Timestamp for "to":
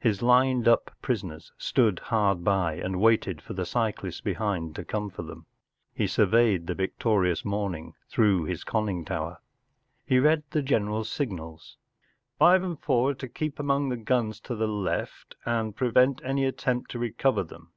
4.74-4.84, 13.14-13.28, 14.50-14.56, 16.90-16.98